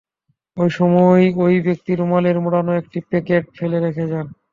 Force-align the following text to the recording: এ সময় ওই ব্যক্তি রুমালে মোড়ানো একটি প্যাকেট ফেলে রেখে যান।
এ 0.57 0.65
সময় 0.71 1.23
ওই 1.43 1.55
ব্যক্তি 1.67 1.91
রুমালে 1.95 2.29
মোড়ানো 2.37 2.71
একটি 2.75 2.97
প্যাকেট 3.09 3.43
ফেলে 3.57 3.77
রেখে 3.79 4.05
যান। 4.11 4.25